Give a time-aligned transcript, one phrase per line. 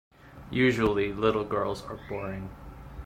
[0.49, 2.49] Usually, little girls are boring.